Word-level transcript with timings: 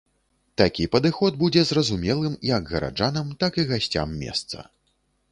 Такі 0.59 0.85
падыход 0.93 1.35
будзе 1.41 1.61
зразумелым 1.71 2.37
як 2.51 2.71
гараджанам, 2.75 3.27
так 3.43 3.59
і 3.65 3.67
гасцям 3.73 4.17
месца. 4.23 4.65